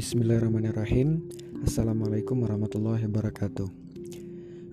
Bismillahirrahmanirrahim. 0.00 1.28
Assalamualaikum 1.60 2.40
warahmatullahi 2.40 3.04
wabarakatuh. 3.04 3.68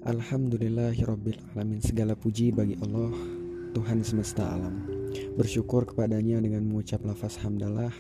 Alhamdulillahirabbil 0.08 1.52
alamin. 1.52 1.84
Segala 1.84 2.16
puji 2.16 2.56
bagi 2.56 2.80
Allah 2.80 3.12
Tuhan 3.76 4.08
semesta 4.08 4.48
alam. 4.48 4.88
Bersyukur 5.36 5.84
kepadanya 5.84 6.40
dengan 6.40 6.64
mengucap 6.72 7.04
lafaz 7.04 7.36
hamdalah 7.44 7.92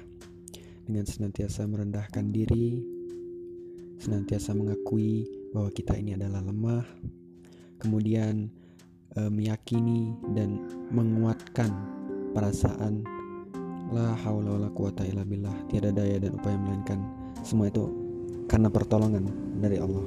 Dengan 0.87 1.03
senantiasa 1.03 1.67
merendahkan 1.67 2.31
diri 2.31 2.79
Senantiasa 3.99 4.55
mengakui 4.55 5.27
bahwa 5.51 5.67
kita 5.75 5.99
ini 5.99 6.15
adalah 6.15 6.39
lemah 6.47 6.87
Kemudian 7.83 8.47
e, 9.19 9.27
meyakini 9.27 10.15
dan 10.31 10.63
menguatkan 10.95 11.75
perasaan 12.31 13.16
La 13.93 14.15
haula 14.27 14.59
wala 14.59 14.69
quwata 14.71 15.07
illa 15.07 15.23
billah. 15.23 15.53
Tiada 15.71 15.91
daya 15.95 16.19
dan 16.19 16.35
upaya 16.35 16.59
melainkan 16.59 16.99
Semua 17.43 17.71
itu 17.71 17.87
karena 18.47 18.67
pertolongan 18.71 19.27
dari 19.59 19.77
Allah. 19.79 20.05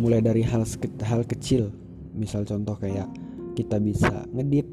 Mulai 0.00 0.20
dari 0.24 0.42
hal 0.44 0.64
hal 1.04 1.22
kecil. 1.24 1.72
Misal 2.16 2.44
contoh 2.44 2.76
kayak 2.76 3.08
kita 3.54 3.76
bisa 3.76 4.24
ngedip 4.32 4.66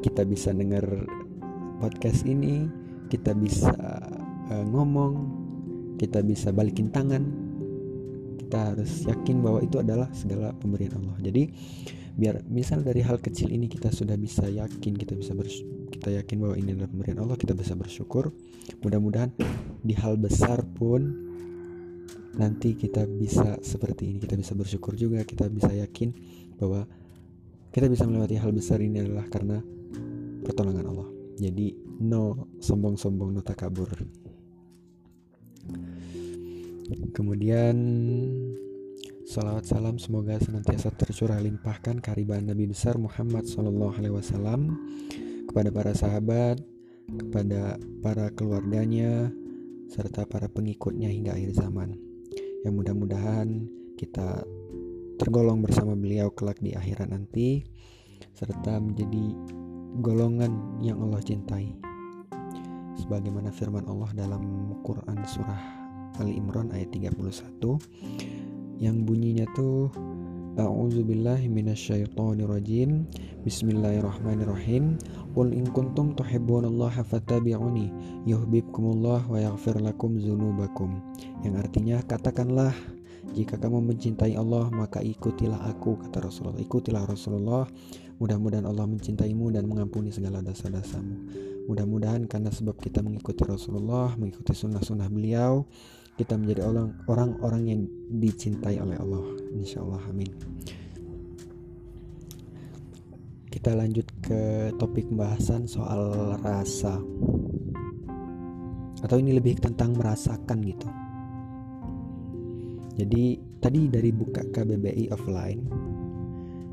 kita 0.00 0.22
bisa 0.26 0.50
denger 0.54 1.06
podcast 1.78 2.24
ini 2.26 2.66
kita 3.06 3.36
bisa 3.36 3.72
uh, 4.50 4.64
ngomong 4.66 5.12
kita 5.96 6.20
bisa 6.26 6.50
balikin 6.50 6.90
tangan 6.90 7.22
kita 8.36 8.72
harus 8.72 9.02
yakin 9.08 9.42
bahwa 9.42 9.64
itu 9.64 9.80
adalah 9.80 10.08
segala 10.12 10.52
pemberian 10.54 10.94
Allah. 11.00 11.16
Jadi 11.24 11.48
biar 12.16 12.44
misal 12.48 12.80
dari 12.80 13.04
hal 13.04 13.20
kecil 13.20 13.52
ini 13.52 13.68
kita 13.68 13.92
sudah 13.92 14.16
bisa 14.16 14.48
yakin 14.48 14.96
kita 14.96 15.12
bisa 15.12 15.36
bers 15.36 15.60
kita 15.92 16.16
yakin 16.16 16.40
bahwa 16.40 16.56
ini 16.56 16.72
adalah 16.72 16.88
pemberian 16.88 17.18
Allah 17.20 17.36
kita 17.36 17.52
bisa 17.52 17.76
bersyukur. 17.76 18.32
Mudah-mudahan 18.80 19.32
di 19.84 19.94
hal 19.96 20.16
besar 20.16 20.64
pun 20.64 21.12
nanti 22.36 22.76
kita 22.76 23.04
bisa 23.08 23.60
seperti 23.60 24.12
ini. 24.12 24.18
Kita 24.20 24.36
bisa 24.36 24.52
bersyukur 24.56 24.96
juga 24.96 25.24
kita 25.24 25.48
bisa 25.48 25.72
yakin 25.72 26.12
bahwa 26.56 26.88
kita 27.72 27.92
bisa 27.92 28.08
melewati 28.08 28.40
hal 28.40 28.52
besar 28.56 28.80
ini 28.80 29.04
adalah 29.04 29.28
karena 29.28 29.60
pertolongan 30.44 30.86
Allah. 30.88 31.08
Jadi 31.36 31.76
no 32.00 32.56
sombong-sombong 32.60 33.36
no 33.36 33.40
takabur 33.44 33.92
kemudian 37.14 37.76
Salawat 39.26 39.66
salam 39.66 39.98
semoga 39.98 40.38
senantiasa 40.38 40.94
tercurah 40.94 41.42
limpahkan 41.42 41.98
kehariban 41.98 42.46
Nabi 42.46 42.70
besar 42.70 42.94
Muhammad 42.94 43.42
Sallallahu 43.42 43.98
Alaihi 43.98 44.14
Wasallam 44.14 44.70
kepada 45.50 45.74
para 45.74 45.90
sahabat, 45.98 46.62
kepada 47.10 47.74
para 48.06 48.30
keluarganya, 48.38 49.34
serta 49.90 50.30
para 50.30 50.46
pengikutnya 50.46 51.10
hingga 51.10 51.34
akhir 51.34 51.58
zaman. 51.58 51.98
Yang 52.62 52.74
mudah-mudahan 52.78 53.66
kita 53.98 54.46
tergolong 55.18 55.58
bersama 55.58 55.98
beliau 55.98 56.30
kelak 56.30 56.62
di 56.62 56.78
akhirat 56.78 57.10
nanti 57.10 57.66
serta 58.30 58.78
menjadi 58.78 59.34
golongan 60.06 60.78
yang 60.86 61.02
Allah 61.02 61.18
cintai. 61.26 61.74
Sebagaimana 63.02 63.50
firman 63.50 63.90
Allah 63.90 64.14
dalam 64.14 64.70
Quran 64.86 65.18
surah 65.26 65.85
Ali 66.20 66.36
Imran 66.40 66.72
ayat 66.72 66.92
31 66.92 67.20
yang 68.80 69.04
bunyinya 69.04 69.48
tuh 69.56 69.92
A'udzubillahi 70.56 71.52
minasyaitonirrajim 71.52 73.04
Bismillahirrahmanirrahim 73.44 74.96
Qul 75.36 75.52
in 75.52 75.68
kuntum 75.68 76.16
tuhibbunallaha 76.16 77.04
fattabi'uni 77.04 77.92
yuhibbukumullah 78.24 79.28
wa 79.28 79.36
yaghfir 79.36 79.76
lakum 79.76 80.16
dzunubakum. 80.16 80.96
Yang 81.44 81.54
artinya 81.60 82.00
katakanlah 82.08 82.72
jika 83.36 83.60
kamu 83.60 83.84
mencintai 83.92 84.32
Allah 84.32 84.72
maka 84.72 85.04
ikutilah 85.04 85.60
aku 85.68 86.00
kata 86.00 86.24
Rasulullah. 86.24 86.56
Ikutilah 86.56 87.04
Rasulullah. 87.04 87.68
Mudah-mudahan 88.16 88.64
Allah 88.64 88.88
mencintaimu 88.88 89.52
dan 89.52 89.68
mengampuni 89.68 90.08
segala 90.08 90.40
dosa-dosamu. 90.40 91.16
Mudah-mudahan 91.68 92.24
karena 92.24 92.48
sebab 92.48 92.80
kita 92.80 93.04
mengikuti 93.04 93.44
Rasulullah, 93.44 94.16
mengikuti 94.16 94.56
sunnah-sunnah 94.56 95.12
beliau, 95.12 95.68
kita 96.16 96.38
menjadi 96.40 96.64
orang-orang 97.12 97.62
yang 97.68 97.80
dicintai 98.08 98.80
oleh 98.80 98.96
Allah. 98.96 99.24
Insya 99.52 99.84
Allah, 99.84 100.00
amin. 100.08 100.32
Kita 103.52 103.76
lanjut 103.76 104.08
ke 104.24 104.72
topik 104.80 105.12
pembahasan 105.12 105.68
soal 105.68 106.36
rasa. 106.40 106.96
Atau 109.04 109.20
ini 109.20 109.36
lebih 109.36 109.60
tentang 109.60 109.92
merasakan 109.92 110.64
gitu. 110.64 110.88
Jadi 112.96 113.36
tadi 113.60 113.92
dari 113.92 114.08
buka 114.08 114.40
KBBI 114.40 115.12
offline. 115.12 115.60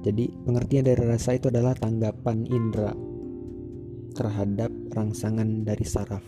Jadi 0.04 0.28
pengertian 0.44 0.84
dari 0.84 1.04
rasa 1.08 1.40
itu 1.40 1.48
adalah 1.48 1.72
tanggapan 1.80 2.44
indera 2.52 2.92
terhadap 4.14 4.70
rangsangan 4.92 5.64
dari 5.64 5.88
saraf. 5.88 6.22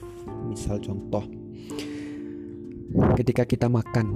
Misal 0.47 0.79
contoh 0.79 1.27
ketika 3.19 3.43
kita 3.43 3.67
makan 3.67 4.15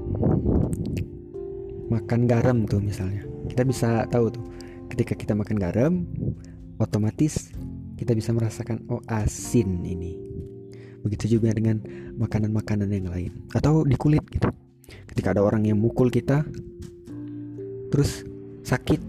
makan 1.92 2.22
garam 2.24 2.64
tuh 2.64 2.80
misalnya. 2.80 3.28
Kita 3.52 3.68
bisa 3.68 4.08
tahu 4.08 4.32
tuh 4.32 4.46
ketika 4.88 5.14
kita 5.14 5.36
makan 5.36 5.58
garam 5.60 5.94
otomatis 6.80 7.52
kita 8.00 8.16
bisa 8.16 8.32
merasakan 8.32 8.88
oh 8.88 9.04
asin 9.12 9.84
ini. 9.84 10.16
Begitu 11.04 11.36
juga 11.40 11.52
dengan 11.52 11.84
makanan-makanan 12.16 12.88
yang 12.88 13.12
lain. 13.12 13.32
Atau 13.52 13.84
di 13.84 14.00
kulit 14.00 14.24
gitu. 14.32 14.48
Ketika 14.88 15.36
ada 15.36 15.44
orang 15.44 15.68
yang 15.68 15.76
mukul 15.76 16.08
kita 16.08 16.48
terus 17.92 18.24
sakit 18.64 19.02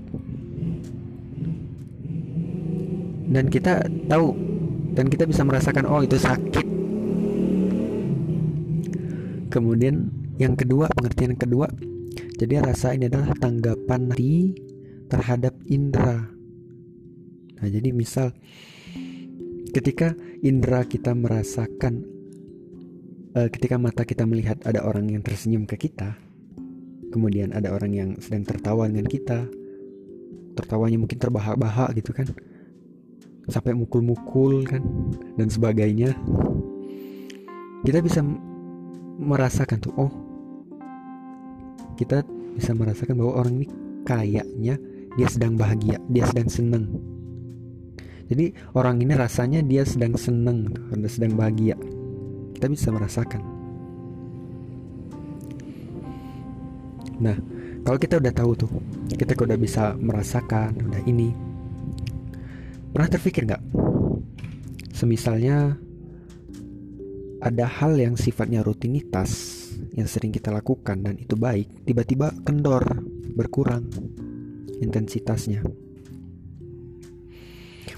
dan 3.30 3.46
kita 3.46 3.86
tahu 4.10 4.34
dan 4.98 5.06
kita 5.06 5.24
bisa 5.24 5.46
merasakan 5.46 5.86
oh 5.86 6.02
itu 6.02 6.18
sakit 6.18 6.66
kemudian 9.54 10.10
yang 10.36 10.58
kedua 10.58 10.90
pengertian 10.90 11.38
kedua 11.38 11.70
jadi 12.40 12.64
rasa 12.64 12.96
ini 12.96 13.12
adalah 13.12 13.36
tanggapan 13.36 14.08
di 14.16 14.56
terhadap 15.12 15.52
indera. 15.68 16.24
Nah, 17.60 17.68
jadi 17.68 17.92
misal 17.92 18.32
ketika 19.76 20.16
indera 20.40 20.88
kita 20.88 21.12
merasakan 21.12 22.00
uh, 23.36 23.48
ketika 23.52 23.76
mata 23.76 24.08
kita 24.08 24.24
melihat 24.24 24.56
ada 24.64 24.80
orang 24.88 25.12
yang 25.12 25.20
tersenyum 25.20 25.68
ke 25.68 25.76
kita, 25.76 26.16
kemudian 27.12 27.52
ada 27.52 27.76
orang 27.76 27.92
yang 27.92 28.10
sedang 28.24 28.48
tertawa 28.48 28.88
dengan 28.88 29.04
kita, 29.04 29.44
tertawanya 30.56 30.96
mungkin 30.96 31.20
terbahak-bahak 31.20 31.92
gitu 32.00 32.16
kan. 32.16 32.24
Sampai 33.48 33.72
mukul-mukul 33.72 34.66
kan 34.68 34.82
dan 35.38 35.48
sebagainya. 35.48 36.12
Kita 37.80 38.04
bisa 38.04 38.20
merasakan 39.20 39.78
tuh, 39.80 39.94
oh 39.96 40.12
kita 42.00 42.24
bisa 42.56 42.72
merasakan 42.72 43.20
bahwa 43.20 43.44
orang 43.44 43.60
ini 43.60 43.66
kayaknya 44.08 44.80
dia 45.16 45.28
sedang 45.28 45.56
bahagia, 45.60 46.00
dia 46.08 46.24
sedang 46.24 46.48
senang. 46.48 46.84
Jadi 48.30 48.54
orang 48.72 49.02
ini 49.04 49.12
rasanya 49.12 49.60
dia 49.60 49.84
sedang 49.84 50.16
senang, 50.16 50.72
dia 50.96 51.10
sedang 51.10 51.36
bahagia. 51.36 51.76
Kita 52.56 52.72
bisa 52.72 52.88
merasakan. 52.88 53.42
Nah, 57.20 57.36
kalau 57.84 57.98
kita 58.00 58.16
udah 58.16 58.32
tahu 58.32 58.52
tuh, 58.56 58.70
kita 59.12 59.36
udah 59.36 59.58
bisa 59.60 59.92
merasakan, 60.00 60.72
udah 60.88 61.02
ini. 61.04 61.49
Pernah 62.90 63.08
terpikir 63.10 63.46
nggak? 63.46 63.62
Semisalnya 64.90 65.78
ada 67.40 67.64
hal 67.64 67.96
yang 67.96 68.18
sifatnya 68.18 68.60
rutinitas 68.60 69.56
yang 69.96 70.10
sering 70.10 70.34
kita 70.34 70.52
lakukan 70.52 71.00
dan 71.00 71.16
itu 71.16 71.38
baik, 71.38 71.86
tiba-tiba 71.88 72.34
kendor, 72.44 72.84
berkurang 73.32 73.88
intensitasnya. 74.82 75.64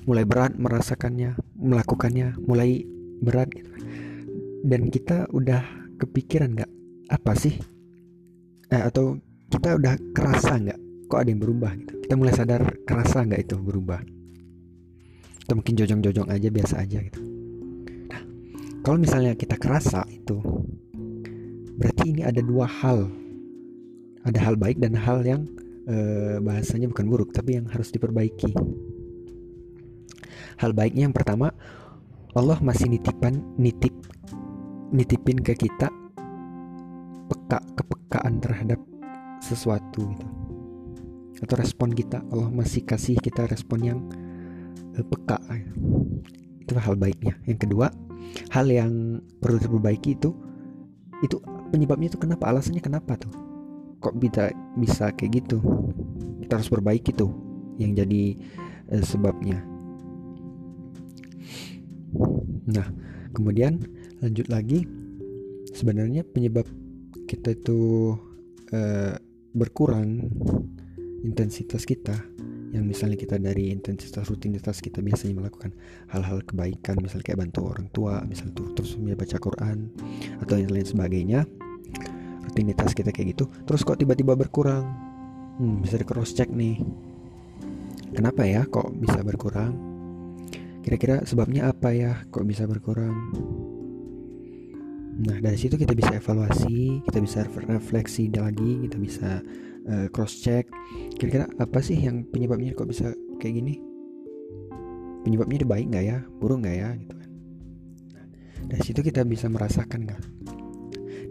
Mulai 0.06 0.24
berat 0.28 0.52
merasakannya, 0.60 1.40
melakukannya, 1.58 2.38
mulai 2.44 2.84
berat 3.22 3.48
gitu. 3.50 3.70
Dan 4.62 4.92
kita 4.92 5.26
udah 5.32 5.62
kepikiran 5.98 6.54
nggak 6.54 6.72
apa 7.10 7.32
sih? 7.34 7.54
Eh, 8.70 8.82
atau 8.82 9.18
kita 9.50 9.78
udah 9.78 9.94
kerasa 10.14 10.58
nggak? 10.58 10.80
Kok 11.10 11.18
ada 11.18 11.28
yang 11.32 11.42
berubah 11.42 11.72
gitu? 11.80 11.92
Kita 12.02 12.14
mulai 12.14 12.34
sadar 12.34 12.62
kerasa 12.86 13.26
nggak 13.26 13.42
itu 13.46 13.56
berubah? 13.58 14.21
Atau 15.46 15.54
mungkin 15.58 15.74
jojong-jojong 15.74 16.28
aja 16.30 16.48
biasa 16.48 16.74
aja 16.82 16.98
gitu. 17.02 17.20
Nah, 18.10 18.22
kalau 18.86 18.98
misalnya 18.98 19.34
kita 19.34 19.58
kerasa 19.58 20.06
itu, 20.08 20.38
berarti 21.76 22.14
ini 22.14 22.22
ada 22.22 22.40
dua 22.40 22.66
hal. 22.66 23.10
Ada 24.22 24.38
hal 24.38 24.54
baik 24.54 24.78
dan 24.78 24.94
hal 24.94 25.26
yang 25.26 25.42
eh, 25.90 26.38
bahasanya 26.38 26.86
bukan 26.94 27.06
buruk 27.10 27.30
tapi 27.34 27.58
yang 27.58 27.66
harus 27.66 27.90
diperbaiki. 27.90 28.54
Hal 30.62 30.70
baiknya 30.78 31.10
yang 31.10 31.16
pertama 31.16 31.50
Allah 32.32 32.56
masih 32.62 32.86
nitipan 32.86 33.42
nitip 33.58 33.92
nitipin 34.88 35.42
ke 35.42 35.52
kita 35.52 35.90
peka 37.26 37.58
kepekaan 37.76 38.40
terhadap 38.40 38.80
sesuatu 39.42 40.06
gitu 40.06 40.26
atau 41.42 41.54
respon 41.58 41.90
kita 41.90 42.22
Allah 42.30 42.48
masih 42.48 42.86
kasih 42.86 43.18
kita 43.18 43.50
respon 43.50 43.78
yang 43.82 43.98
peka. 45.00 45.40
Itu 46.60 46.76
hal 46.76 47.00
baiknya. 47.00 47.40
Yang 47.48 47.68
kedua 47.68 47.88
hal 48.52 48.66
yang 48.70 49.20
perlu 49.42 49.58
diperbaiki 49.58 50.16
itu 50.16 50.30
itu 51.22 51.38
penyebabnya 51.70 52.10
itu 52.10 52.18
kenapa? 52.18 52.50
Alasannya 52.50 52.82
kenapa 52.82 53.14
tuh? 53.16 53.32
Kok 54.02 54.18
bisa 54.18 54.50
bisa 54.76 55.14
kayak 55.14 55.44
gitu? 55.44 55.62
Kita 56.42 56.58
harus 56.58 56.68
perbaiki 56.68 57.14
tuh 57.14 57.30
yang 57.78 57.94
jadi 57.94 58.36
uh, 58.92 59.04
sebabnya. 59.04 59.62
Nah 62.68 62.86
kemudian 63.32 63.80
lanjut 64.20 64.50
lagi. 64.50 64.84
Sebenarnya 65.72 66.20
penyebab 66.20 66.68
kita 67.24 67.56
itu 67.56 68.12
uh, 68.76 69.16
berkurang 69.56 70.28
intensitas 71.24 71.88
kita 71.88 72.12
yang 72.72 72.88
misalnya 72.88 73.20
kita 73.20 73.36
dari 73.36 73.68
intensitas 73.68 74.24
rutinitas 74.32 74.80
kita 74.80 75.04
biasanya 75.04 75.44
melakukan 75.44 75.76
hal-hal 76.08 76.40
kebaikan 76.40 76.96
misalnya 77.04 77.24
kayak 77.28 77.40
bantu 77.44 77.68
orang 77.68 77.86
tua 77.92 78.24
misalnya 78.24 78.56
terus 78.56 78.96
terus 78.96 78.96
baca 78.96 79.36
Quran 79.36 79.78
atau 80.40 80.56
yang 80.56 80.72
lain 80.72 80.88
sebagainya. 80.88 81.40
Rutinitas 82.42 82.96
kita 82.96 83.12
kayak 83.12 83.36
gitu 83.36 83.44
terus 83.68 83.84
kok 83.84 84.00
tiba-tiba 84.00 84.32
berkurang. 84.32 84.88
Hmm, 85.60 85.84
bisa 85.84 86.00
di 86.00 86.06
cross 86.08 86.32
check 86.32 86.48
nih. 86.48 86.80
Kenapa 88.16 88.48
ya 88.48 88.64
kok 88.64 88.88
bisa 88.96 89.20
berkurang? 89.20 89.76
Kira-kira 90.80 91.22
sebabnya 91.28 91.68
apa 91.68 91.92
ya 91.92 92.24
kok 92.32 92.48
bisa 92.48 92.64
berkurang? 92.64 93.14
Nah 95.12 95.36
dari 95.44 95.60
situ 95.60 95.76
kita 95.76 95.92
bisa 95.92 96.16
evaluasi 96.16 97.04
kita 97.04 97.20
bisa 97.20 97.44
refleksi 97.44 98.32
lagi 98.32 98.88
kita 98.88 98.96
bisa 98.96 99.44
uh, 99.88 100.06
cross 100.10 100.42
check. 100.42 100.68
Kira-kira 101.16 101.48
apa 101.58 101.78
sih 101.82 101.98
yang 101.98 102.26
penyebabnya 102.28 102.74
kok 102.74 102.90
bisa 102.90 103.14
kayak 103.38 103.54
gini? 103.62 103.74
Penyebabnya 105.22 105.66
baik 105.66 105.86
nggak 105.90 106.04
ya? 106.04 106.18
Buruk 106.38 106.66
nggak 106.66 106.76
ya? 106.76 106.90
Gitu 106.98 107.14
kan. 107.14 107.30
Nah, 108.12 108.24
dari 108.66 108.82
situ 108.82 109.00
kita 109.02 109.22
bisa 109.26 109.46
merasakan 109.46 110.00
nggak? 110.06 110.22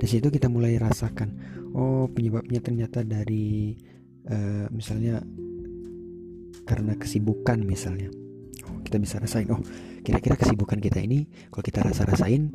Dari 0.01 0.09
situ 0.09 0.33
kita 0.33 0.49
mulai 0.49 0.81
rasakan 0.81 1.29
oh 1.77 2.09
penyebabnya 2.09 2.59
ternyata 2.59 3.05
dari 3.05 3.77
uh, 4.27 4.65
misalnya 4.73 5.21
karena 6.65 6.97
kesibukan 6.97 7.61
misalnya. 7.61 8.09
Oh, 8.65 8.81
kita 8.81 8.97
bisa 8.97 9.21
rasain 9.21 9.49
oh 9.51 9.61
kira-kira 10.01 10.33
kesibukan 10.33 10.81
kita 10.81 10.97
ini 10.97 11.29
kalau 11.53 11.63
kita 11.63 11.85
rasa-rasain 11.85 12.49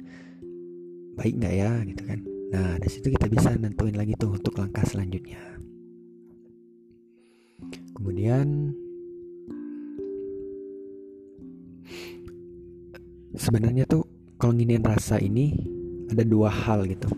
baik 1.15 1.35
nggak 1.39 1.55
ya? 1.55 1.71
Gitu 1.87 2.03
kan. 2.03 2.21
Nah 2.47 2.75
dari 2.79 2.91
situ 2.91 3.09
kita 3.15 3.31
bisa 3.31 3.55
nentuin 3.55 3.95
lagi 3.95 4.19
tuh 4.19 4.35
untuk 4.35 4.59
langkah 4.59 4.83
selanjutnya 4.83 5.56
kemudian 7.97 8.77
sebenarnya 13.37 13.85
tuh 13.89 14.09
kalau 14.37 14.57
nginin 14.57 14.85
rasa 14.85 15.21
ini 15.21 15.53
ada 16.09 16.25
dua 16.25 16.49
hal 16.53 16.85
gitu. 16.89 17.09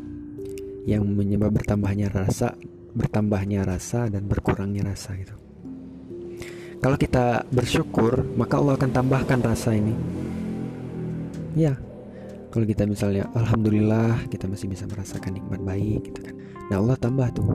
Yang 0.88 1.04
menyebab 1.04 1.52
bertambahnya 1.52 2.08
rasa 2.08 2.56
bertambahnya 2.96 3.62
rasa 3.62 4.08
dan 4.08 4.24
berkurangnya 4.24 4.88
rasa 4.88 5.14
gitu. 5.18 5.36
Kalau 6.78 6.96
kita 6.96 7.44
bersyukur 7.50 8.24
maka 8.38 8.58
Allah 8.58 8.78
akan 8.78 8.90
tambahkan 8.90 9.40
rasa 9.42 9.74
ini. 9.76 9.94
Ya 11.58 11.76
kalau 12.48 12.64
kita 12.64 12.88
misalnya 12.88 13.28
alhamdulillah 13.36 14.24
kita 14.32 14.48
masih 14.48 14.72
bisa 14.72 14.88
merasakan 14.88 15.36
nikmat 15.36 15.60
baik 15.60 16.08
gitu 16.10 16.20
kan. 16.24 16.34
Nah 16.72 16.76
Allah 16.80 16.96
tambah 16.96 17.28
tuh. 17.36 17.52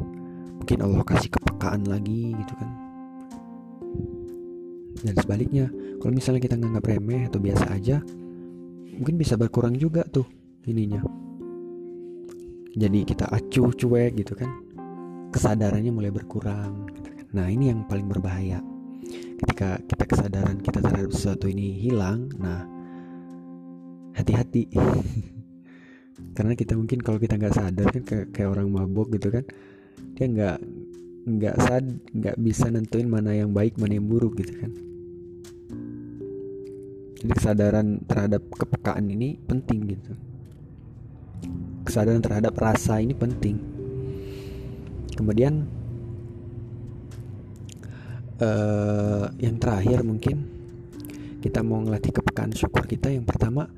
Mungkin 0.63 0.79
Allah 0.79 1.03
kasih 1.03 1.27
kepekaan 1.63 1.87
lagi 1.87 2.35
gitu 2.35 2.53
kan. 2.59 2.69
Dan 4.99 5.15
sebaliknya 5.15 5.65
kalau 6.03 6.11
misalnya 6.11 6.41
kita 6.43 6.59
nganggap 6.59 6.83
remeh 6.91 7.23
atau 7.31 7.39
biasa 7.39 7.65
aja 7.71 8.03
mungkin 8.99 9.15
bisa 9.15 9.39
berkurang 9.39 9.79
juga 9.79 10.03
tuh 10.03 10.27
ininya. 10.67 10.99
Jadi 12.75 13.07
kita 13.07 13.31
acuh 13.31 13.71
cuek 13.71 14.11
gitu 14.19 14.35
kan. 14.35 14.51
Kesadarannya 15.31 15.95
mulai 15.95 16.11
berkurang 16.11 16.91
gitu 16.99 17.09
kan. 17.15 17.25
nah 17.31 17.47
ini 17.47 17.71
yang 17.71 17.87
paling 17.87 18.11
berbahaya. 18.11 18.59
Ketika 19.39 19.79
kita 19.87 20.03
kesadaran 20.03 20.59
kita 20.59 20.83
terhadap 20.83 21.15
sesuatu 21.15 21.47
ini 21.47 21.79
hilang 21.79 22.27
nah 22.43 22.67
hati-hati. 24.19 24.67
Karena 26.35 26.59
kita 26.59 26.75
mungkin 26.75 26.99
kalau 26.99 27.23
kita 27.23 27.39
nggak 27.39 27.55
sadar 27.55 27.87
kan 27.87 28.03
kayak, 28.03 28.27
kayak 28.35 28.51
orang 28.51 28.67
mabuk 28.67 29.15
gitu 29.15 29.31
kan 29.31 29.47
dia 30.13 30.25
nggak 30.29 30.57
nggak 31.23 31.55
sad 31.55 31.85
nggak 32.11 32.35
bisa 32.35 32.67
nentuin 32.67 33.07
mana 33.07 33.31
yang 33.31 33.55
baik 33.55 33.79
mana 33.79 33.95
yang 33.95 34.07
buruk 34.07 34.35
gitu 34.43 34.53
kan. 34.59 34.71
Jadi 37.23 37.33
kesadaran 37.39 38.03
terhadap 38.03 38.43
kepekaan 38.51 39.07
ini 39.07 39.39
penting 39.39 39.79
gitu. 39.95 40.11
Kesadaran 41.87 42.19
terhadap 42.19 42.51
rasa 42.59 42.99
ini 42.99 43.15
penting. 43.15 43.55
Kemudian 45.15 45.63
uh, 48.43 49.31
yang 49.39 49.55
terakhir 49.55 50.03
mungkin 50.03 50.51
kita 51.39 51.63
mau 51.63 51.79
ngelatih 51.79 52.11
kepekaan 52.11 52.51
syukur 52.51 52.83
kita. 52.83 53.07
Yang 53.07 53.31
pertama 53.31 53.71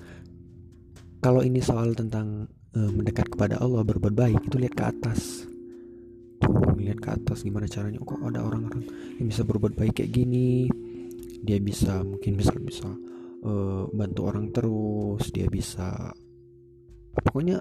kalau 1.22 1.46
ini 1.46 1.62
soal 1.62 1.94
tentang 1.94 2.50
uh, 2.74 2.92
mendekat 2.94 3.30
kepada 3.30 3.62
Allah 3.62 3.86
berbuat 3.86 4.14
baik 4.18 4.42
itu 4.50 4.58
lihat 4.58 4.74
ke 4.74 4.86
atas 4.90 5.46
tuh 6.86 6.94
lihat 6.94 7.02
ke 7.02 7.10
atas 7.10 7.42
gimana 7.42 7.66
caranya 7.66 7.98
kok 7.98 8.22
ada 8.22 8.46
orang-orang 8.46 8.86
yang 9.18 9.28
bisa 9.34 9.42
berbuat 9.42 9.74
baik 9.74 9.98
kayak 9.98 10.14
gini 10.14 10.70
dia 11.42 11.58
bisa 11.58 12.06
mungkin 12.06 12.38
bisa 12.38 12.54
bisa 12.62 12.86
uh, 13.42 13.90
bantu 13.90 14.22
orang 14.30 14.54
terus 14.54 15.34
dia 15.34 15.50
bisa 15.50 16.14
pokoknya 17.26 17.58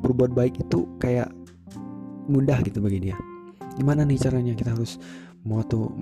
berbuat 0.00 0.32
baik 0.32 0.64
itu 0.64 0.88
kayak 0.96 1.28
mudah 2.32 2.64
gitu 2.64 2.80
bagi 2.80 3.12
dia 3.12 3.16
gimana 3.76 4.08
nih 4.08 4.16
caranya 4.16 4.56
kita 4.56 4.72
harus 4.72 4.96
mau 5.44 5.60
tuh 5.60 5.92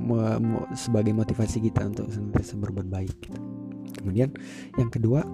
sebagai 0.78 1.10
motivasi 1.10 1.58
kita 1.58 1.84
untuk 1.90 2.08
senantiasa 2.08 2.54
berbuat 2.54 2.86
baik 2.86 3.14
gitu. 3.18 3.38
kemudian 3.98 4.30
yang 4.78 4.88
kedua 4.94 5.26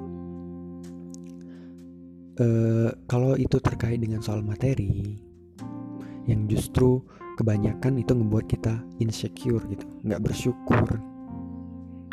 uh, 2.41 2.91
kalau 3.05 3.37
itu 3.37 3.61
terkait 3.61 4.00
dengan 4.00 4.25
soal 4.25 4.41
materi 4.41 5.30
yang 6.29 6.45
justru 6.50 7.00
kebanyakan 7.41 7.97
itu 7.97 8.12
membuat 8.12 8.50
kita 8.50 8.81
insecure 9.00 9.65
gitu 9.73 9.85
nggak 10.05 10.21
bersyukur. 10.21 11.00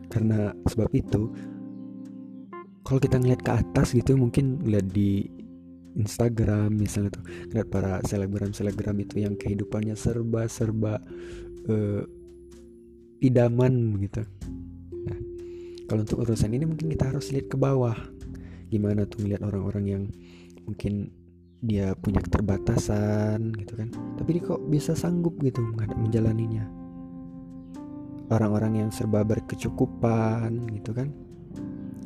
Karena 0.08 0.56
sebab 0.72 0.88
itu 0.96 1.32
kalau 2.88 3.00
kita 3.04 3.20
ngeliat 3.20 3.44
ke 3.44 3.52
atas 3.52 3.92
gitu 3.92 4.16
mungkin 4.16 4.64
lihat 4.64 4.88
di 4.96 5.28
Instagram 5.98 6.72
misalnya 6.78 7.20
tuh 7.20 7.26
ngeliat 7.52 7.68
para 7.68 8.00
selebgram 8.06 8.54
selebgram 8.54 8.96
itu 9.02 9.26
yang 9.26 9.36
kehidupannya 9.36 9.98
serba 9.98 10.48
serba 10.48 11.02
uh, 11.68 12.02
idaman 13.20 14.00
gitu. 14.00 14.24
Nah 15.04 15.20
kalau 15.92 16.08
untuk 16.08 16.24
urusan 16.24 16.56
ini 16.56 16.64
mungkin 16.64 16.88
kita 16.88 17.12
harus 17.12 17.34
lihat 17.36 17.52
ke 17.52 17.58
bawah. 17.60 17.98
Gimana 18.72 19.04
tuh 19.08 19.24
ngeliat 19.24 19.44
orang-orang 19.44 19.86
yang 19.88 20.04
mungkin 20.68 21.12
dia 21.62 21.98
punya 21.98 22.22
keterbatasan 22.22 23.54
gitu 23.58 23.74
kan. 23.74 23.90
Tapi 24.22 24.30
dia 24.38 24.44
kok 24.46 24.62
bisa 24.70 24.94
sanggup 24.94 25.38
gitu 25.42 25.66
menjalaninya. 25.98 26.66
Orang-orang 28.28 28.86
yang 28.86 28.90
serba 28.94 29.24
berkecukupan 29.26 30.70
gitu 30.78 30.92
kan. 30.94 31.10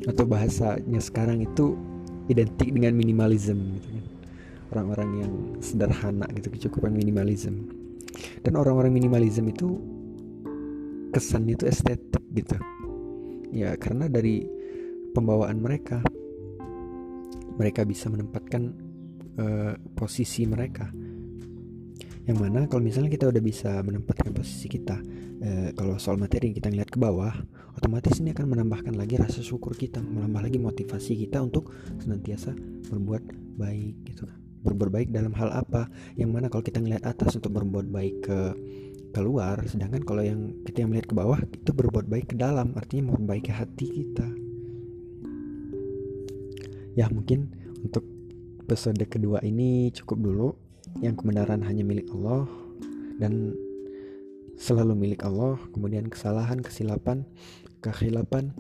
Atau 0.08 0.26
bahasanya 0.26 1.02
sekarang 1.02 1.44
itu 1.44 1.76
identik 2.32 2.72
dengan 2.72 2.96
minimalism 2.96 3.60
gitu 3.76 3.90
kan. 3.92 4.06
Orang-orang 4.72 5.10
yang 5.20 5.34
sederhana 5.60 6.26
gitu 6.32 6.48
kecukupan 6.48 6.96
minimalism. 6.96 7.68
Dan 8.46 8.56
orang-orang 8.56 8.96
minimalism 8.96 9.52
itu 9.52 9.82
kesannya 11.12 11.60
itu 11.60 11.68
estetik 11.68 12.24
gitu. 12.32 12.56
Ya 13.52 13.76
karena 13.76 14.08
dari 14.08 14.48
pembawaan 15.12 15.60
mereka 15.60 16.00
mereka 17.60 17.84
bisa 17.84 18.08
menempatkan 18.08 18.91
uh, 19.42 19.74
posisi 19.98 20.46
mereka. 20.46 20.94
Yang 22.30 22.38
mana 22.38 22.70
kalau 22.70 22.86
misalnya 22.86 23.10
kita 23.10 23.34
udah 23.34 23.42
bisa 23.42 23.82
menempatkan 23.82 24.30
posisi 24.30 24.70
kita 24.70 25.02
uh, 25.42 25.70
kalau 25.74 25.98
soal 25.98 26.22
materi 26.22 26.54
kita 26.54 26.70
ngeliat 26.70 26.94
ke 26.94 27.02
bawah 27.02 27.34
otomatis 27.74 28.22
ini 28.22 28.30
akan 28.38 28.46
menambahkan 28.46 28.94
lagi 28.94 29.18
rasa 29.18 29.42
syukur 29.42 29.74
kita 29.74 29.98
menambah 29.98 30.46
lagi 30.46 30.62
motivasi 30.62 31.18
kita 31.18 31.42
untuk 31.42 31.74
senantiasa 31.98 32.54
berbuat 32.94 33.24
baik 33.58 33.96
gitu. 34.06 34.30
Kan 34.30 34.42
berbuat 34.62 34.90
baik 34.94 35.10
dalam 35.10 35.34
hal 35.34 35.50
apa? 35.50 35.90
Yang 36.14 36.30
mana 36.30 36.46
kalau 36.54 36.62
kita 36.62 36.78
ngeliat 36.78 37.02
atas 37.02 37.34
untuk 37.34 37.58
berbuat 37.58 37.90
baik 37.90 38.16
ke 38.22 38.40
keluar 39.12 39.60
sedangkan 39.68 40.08
kalau 40.08 40.24
yang 40.24 40.56
kita 40.64 40.88
yang 40.88 40.96
melihat 40.96 41.12
ke 41.12 41.16
bawah 41.18 41.40
itu 41.44 41.72
berbuat 41.76 42.08
baik 42.08 42.32
ke 42.32 42.36
dalam 42.40 42.72
artinya 42.78 43.12
memperbaiki 43.12 43.52
hati 43.52 43.88
kita. 43.90 44.28
Ya 46.96 47.08
mungkin 47.10 47.52
untuk 47.82 48.06
episode 48.72 49.04
kedua 49.04 49.44
ini 49.44 49.92
cukup 49.92 50.18
dulu. 50.24 50.50
Yang 51.04 51.20
kebenaran 51.20 51.60
hanya 51.68 51.84
milik 51.84 52.08
Allah 52.16 52.48
dan 53.20 53.52
selalu 54.56 54.96
milik 54.96 55.28
Allah. 55.28 55.60
Kemudian 55.76 56.08
kesalahan, 56.08 56.64
kesilapan, 56.64 57.28
kekhilapan, 57.84 58.56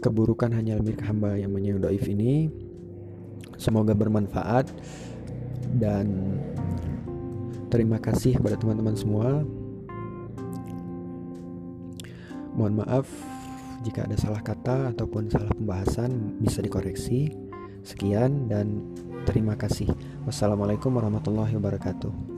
keburukan 0.00 0.48
hanya 0.56 0.80
milik 0.80 1.04
hamba 1.04 1.36
yang 1.36 1.52
doif 1.76 2.08
ini. 2.08 2.48
Semoga 3.60 3.92
bermanfaat 3.92 4.72
dan 5.76 6.08
terima 7.68 8.00
kasih 8.00 8.40
kepada 8.40 8.56
teman-teman 8.56 8.96
semua. 8.96 9.44
Mohon 12.56 12.80
maaf 12.80 13.04
jika 13.84 14.08
ada 14.08 14.16
salah 14.16 14.40
kata 14.40 14.96
ataupun 14.96 15.28
salah 15.28 15.52
pembahasan 15.52 16.40
bisa 16.40 16.64
dikoreksi. 16.64 17.41
Sekian 17.82 18.48
dan 18.48 18.80
terima 19.26 19.58
kasih. 19.58 19.90
Wassalamualaikum 20.24 20.94
warahmatullahi 20.94 21.54
wabarakatuh. 21.58 22.31